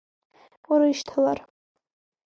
[0.71, 1.39] Урышьҭалар…